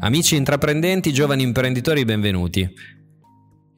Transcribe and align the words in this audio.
Amici 0.00 0.36
intraprendenti, 0.36 1.12
giovani 1.12 1.42
imprenditori, 1.42 2.04
benvenuti. 2.04 2.68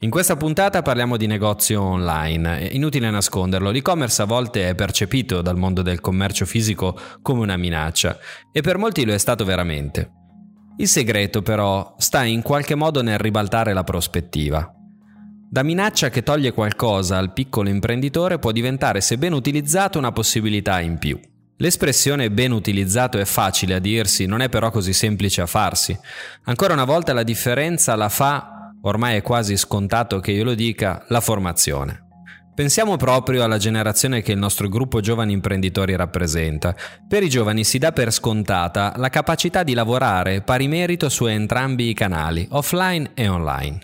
In 0.01 0.11
questa 0.11 0.37
puntata 0.37 0.83
parliamo 0.83 1.17
di 1.17 1.27
negozio 1.27 1.83
online. 1.83 2.69
Inutile 2.73 3.11
nasconderlo, 3.11 3.71
l'e-commerce 3.71 4.23
a 4.23 4.25
volte 4.25 4.69
è 4.69 4.75
percepito 4.75 5.41
dal 5.41 5.57
mondo 5.57 5.83
del 5.83 6.01
commercio 6.01 6.45
fisico 6.45 6.99
come 7.23 7.43
una 7.43 7.57
minaccia 7.57 8.19
e 8.51 8.61
per 8.61 8.77
molti 8.77 9.05
lo 9.05 9.13
è 9.13 9.19
stato 9.19 9.45
veramente. 9.45 10.11
Il 10.79 10.89
segreto 10.89 11.43
però 11.43 11.95
sta 11.99 12.25
in 12.25 12.43
qualche 12.43 12.75
modo 12.75 13.03
nel 13.03 13.19
ribaltare 13.19 13.73
la 13.73 13.85
prospettiva. 13.85 14.69
Da 15.49 15.63
minaccia 15.63 16.11
che 16.11 16.25
toglie 16.25 16.53
qualcosa 16.53 17.19
al 17.19 17.33
piccolo 17.33 17.69
imprenditore 17.69 18.39
può 18.39 18.51
diventare, 18.51 19.01
se 19.01 19.17
ben 19.17 19.33
utilizzato, 19.33 19.97
una 19.97 20.13
possibilità 20.13 20.81
in 20.81 20.99
più. 20.99 21.19
L'espressione 21.59 22.31
ben 22.31 22.53
utilizzato 22.53 23.19
è 23.19 23.25
facile 23.25 23.75
a 23.75 23.79
dirsi, 23.79 24.27
non 24.27 24.43
è 24.43 24.51
però 24.51 24.71
così 24.71 24.93
semplice 24.93 25.41
a 25.41 25.47
farsi. 25.47 25.99
Ancora 26.45 26.75
una 26.75 26.85
volta 26.85 27.15
la 27.15 27.23
differenza 27.23 27.97
la 27.97 28.11
fa, 28.11 28.73
ormai 28.83 29.17
è 29.17 29.23
quasi 29.23 29.57
scontato 29.57 30.21
che 30.21 30.33
io 30.33 30.45
lo 30.45 30.55
dica, 30.55 31.05
la 31.09 31.21
formazione. 31.21 32.05
Pensiamo 32.55 32.97
proprio 32.97 33.43
alla 33.43 33.59
generazione 33.59 34.23
che 34.23 34.33
il 34.33 34.39
nostro 34.39 34.69
gruppo 34.69 35.01
giovani 35.01 35.33
imprenditori 35.33 35.97
rappresenta. 35.97 36.75
Per 37.07 37.23
i 37.23 37.29
giovani 37.29 37.65
si 37.65 37.79
dà 37.79 37.93
per 37.93 38.11
scontata 38.13 38.95
la 38.97 39.09
capacità 39.09 39.63
di 39.63 39.75
lavorare 39.75 40.43
pari 40.43 40.69
merito 40.69 41.09
su 41.09 41.27
entrambi 41.27 41.89
i 41.89 41.95
canali, 41.95 42.47
offline 42.51 43.11
e 43.15 43.29
online. 43.29 43.79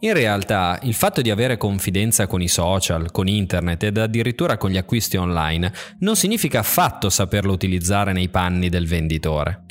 In 0.00 0.12
realtà, 0.12 0.78
il 0.82 0.94
fatto 0.94 1.20
di 1.20 1.30
avere 1.30 1.56
confidenza 1.56 2.26
con 2.26 2.40
i 2.40 2.48
social, 2.48 3.10
con 3.10 3.26
internet 3.26 3.82
ed 3.82 3.98
addirittura 3.98 4.56
con 4.56 4.70
gli 4.70 4.76
acquisti 4.76 5.16
online 5.16 5.72
non 6.00 6.16
significa 6.16 6.60
affatto 6.60 7.10
saperlo 7.10 7.52
utilizzare 7.52 8.12
nei 8.12 8.28
panni 8.28 8.68
del 8.68 8.86
venditore. 8.86 9.64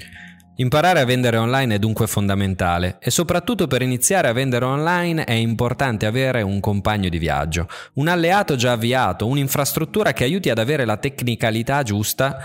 Imparare 0.59 1.01
a 1.01 1.05
vendere 1.05 1.37
online 1.37 1.75
è 1.75 1.79
dunque 1.79 2.07
fondamentale 2.07 2.97
e 2.99 3.11
soprattutto 3.11 3.67
per 3.67 3.83
iniziare 3.83 4.27
a 4.27 4.33
vendere 4.33 4.65
online 4.65 5.23
è 5.23 5.33
importante 5.33 6.07
avere 6.07 6.41
un 6.41 6.59
compagno 6.59 7.09
di 7.09 7.19
viaggio, 7.19 7.67
un 7.93 8.07
alleato 8.07 8.55
già 8.55 8.71
avviato, 8.71 9.27
un'infrastruttura 9.27 10.13
che 10.13 10.23
aiuti 10.23 10.49
ad 10.49 10.57
avere 10.57 10.83
la 10.83 10.97
tecnicalità 10.97 11.83
giusta 11.83 12.39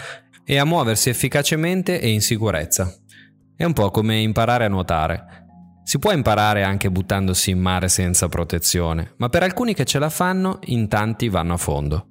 e 0.45 0.58
a 0.58 0.64
muoversi 0.67 1.08
efficacemente 1.08 2.00
e 2.00 2.11
in 2.11 2.20
sicurezza. 2.20 2.95
È 3.56 3.64
un 3.64 3.73
po' 3.73 3.91
come 3.91 4.19
imparare 4.20 4.67
a 4.67 4.69
nuotare. 4.69 5.42
Si 5.84 5.98
può 5.98 6.12
imparare 6.12 6.62
anche 6.62 6.91
buttandosi 6.91 7.50
in 7.50 7.58
mare 7.58 7.88
senza 7.88 8.28
protezione, 8.28 9.14
ma 9.16 9.28
per 9.28 9.42
alcuni 9.42 9.75
che 9.75 9.84
ce 9.84 9.98
la 9.98 10.11
fanno, 10.11 10.58
in 10.66 10.89
tanti 10.89 11.28
vanno 11.28 11.55
a 11.55 11.58
fondo. 11.58 12.06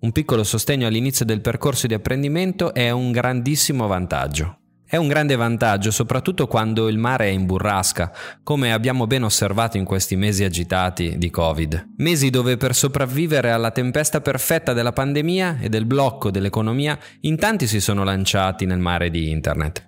Un 0.00 0.12
piccolo 0.12 0.44
sostegno 0.44 0.86
all'inizio 0.86 1.24
del 1.24 1.40
percorso 1.40 1.86
di 1.86 1.94
apprendimento 1.94 2.72
è 2.72 2.90
un 2.90 3.10
grandissimo 3.10 3.86
vantaggio. 3.86 4.58
È 4.90 4.96
un 4.96 5.08
grande 5.08 5.36
vantaggio 5.36 5.90
soprattutto 5.90 6.46
quando 6.46 6.88
il 6.88 6.96
mare 6.96 7.26
è 7.26 7.30
in 7.30 7.44
burrasca, 7.44 8.10
come 8.42 8.72
abbiamo 8.72 9.06
ben 9.06 9.24
osservato 9.24 9.76
in 9.76 9.84
questi 9.84 10.16
mesi 10.16 10.44
agitati 10.44 11.18
di 11.18 11.28
Covid. 11.28 11.94
Mesi 11.96 12.30
dove 12.30 12.56
per 12.56 12.74
sopravvivere 12.74 13.50
alla 13.50 13.70
tempesta 13.70 14.20
perfetta 14.20 14.72
della 14.72 14.92
pandemia 14.92 15.58
e 15.60 15.68
del 15.68 15.84
blocco 15.84 16.30
dell'economia, 16.30 16.98
in 17.22 17.36
tanti 17.36 17.66
si 17.66 17.80
sono 17.80 18.04
lanciati 18.04 18.64
nel 18.64 18.78
mare 18.78 19.10
di 19.10 19.30
Internet. 19.30 19.87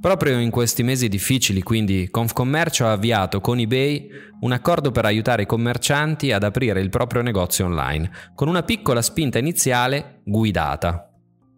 Proprio 0.00 0.38
in 0.38 0.48
questi 0.48 0.82
mesi 0.82 1.08
difficili, 1.08 1.62
quindi, 1.62 2.08
Confcommercio 2.10 2.86
ha 2.86 2.92
avviato 2.92 3.42
con 3.42 3.58
eBay 3.58 4.08
un 4.40 4.52
accordo 4.52 4.90
per 4.92 5.04
aiutare 5.04 5.42
i 5.42 5.46
commercianti 5.46 6.32
ad 6.32 6.42
aprire 6.42 6.80
il 6.80 6.88
proprio 6.88 7.20
negozio 7.20 7.66
online, 7.66 8.10
con 8.34 8.48
una 8.48 8.62
piccola 8.62 9.02
spinta 9.02 9.38
iniziale 9.38 10.22
guidata. 10.24 11.09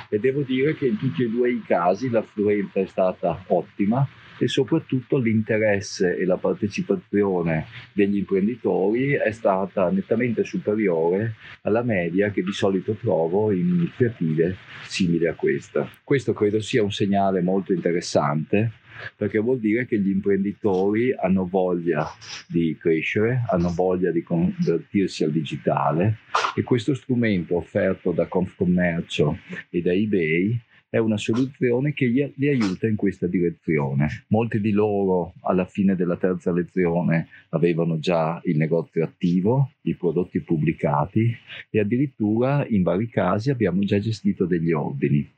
e 0.09 0.19
devo 0.19 0.41
dire 0.41 0.75
che 0.75 0.88
in 0.88 0.97
tutti 0.97 1.23
e 1.23 1.29
due 1.29 1.51
i 1.51 1.62
casi 1.62 2.09
l'affluenza 2.09 2.79
è 2.79 2.85
stata 2.85 3.44
ottima 3.47 4.07
e 4.38 4.47
soprattutto 4.47 5.18
l'interesse 5.18 6.17
e 6.17 6.25
la 6.25 6.38
partecipazione 6.38 7.67
degli 7.94 8.17
imprenditori 8.17 9.13
è 9.13 9.31
stata 9.31 9.90
nettamente 9.90 10.44
superiore 10.44 11.35
alla 11.62 11.84
media 11.84 12.31
che 12.31 12.44
di 12.44 12.52
solito 12.52 12.94
trovo 12.94 13.52
in 13.52 13.67
iniziative 13.67 14.57
simili 14.84 15.28
a 15.28 15.35
questa. 15.35 15.88
Questo 16.03 16.34
credo 16.34 16.59
sia 16.59 16.84
un 16.84 16.91
segnale 16.91 17.41
molto 17.41 17.72
interessante 17.72 18.72
perché 19.16 19.39
vuol 19.39 19.59
dire 19.59 19.85
che 19.85 20.00
gli 20.00 20.09
imprenditori 20.09 21.13
hanno 21.13 21.47
voglia 21.47 22.07
di 22.47 22.75
crescere, 22.79 23.44
hanno 23.50 23.72
voglia 23.73 24.11
di 24.11 24.23
convertirsi 24.23 25.23
al 25.23 25.31
digitale. 25.31 26.19
E 26.56 26.63
questo 26.63 26.94
strumento 26.94 27.57
offerto 27.57 28.11
da 28.11 28.28
Confcommercio 28.28 29.39
e 29.69 29.81
da 29.81 29.91
eBay 29.91 30.59
è 30.95 30.97
una 30.97 31.17
soluzione 31.17 31.94
che 31.94 32.06
li 32.06 32.47
aiuta 32.47 32.88
in 32.88 32.95
questa 32.95 33.28
direzione. 33.28 34.23
Molti 34.29 34.61
di 34.61 34.72
loro 34.72 35.33
alla 35.41 35.66
fine 35.66 35.94
della 35.94 36.16
terza 36.16 36.53
lezione 36.53 37.28
avevano 37.50 38.00
già 38.00 38.39
il 38.45 38.56
negozio 38.56 39.03
attivo, 39.03 39.72
i 39.81 39.95
prodotti 39.95 40.39
pubblicati 40.39 41.35
e 41.69 41.79
addirittura 41.81 42.66
in 42.69 42.81
vari 42.81 43.09
casi 43.09 43.50
abbiamo 43.50 43.81
già 43.84 44.00
gestito 44.00 44.45
degli 44.45 44.72
ordini 44.72 45.29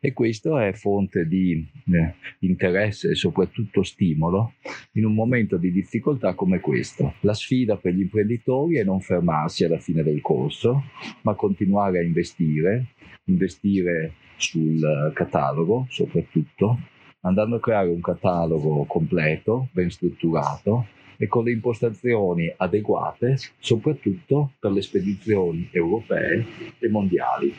e 0.00 0.12
questo 0.12 0.58
è 0.58 0.72
fonte 0.72 1.26
di 1.26 1.66
eh, 1.92 2.14
interesse 2.40 3.10
e 3.10 3.14
soprattutto 3.14 3.82
stimolo 3.82 4.54
in 4.92 5.04
un 5.04 5.14
momento 5.14 5.56
di 5.56 5.72
difficoltà 5.72 6.34
come 6.34 6.60
questo. 6.60 7.14
La 7.20 7.34
sfida 7.34 7.76
per 7.76 7.94
gli 7.94 8.02
imprenditori 8.02 8.76
è 8.76 8.84
non 8.84 9.00
fermarsi 9.00 9.64
alla 9.64 9.78
fine 9.78 10.02
del 10.02 10.20
corso, 10.20 10.84
ma 11.22 11.34
continuare 11.34 11.98
a 11.98 12.02
investire, 12.02 12.93
investire 13.24 14.12
sul 14.36 15.12
catalogo 15.14 15.86
soprattutto, 15.88 16.78
andando 17.20 17.56
a 17.56 17.60
creare 17.60 17.88
un 17.88 18.00
catalogo 18.00 18.84
completo, 18.84 19.68
ben 19.72 19.90
strutturato 19.90 20.86
e 21.16 21.26
con 21.26 21.44
le 21.44 21.52
impostazioni 21.52 22.52
adeguate 22.56 23.38
soprattutto 23.58 24.52
per 24.58 24.72
le 24.72 24.82
spedizioni 24.82 25.68
europee 25.72 26.44
e 26.78 26.88
mondiali. 26.88 27.54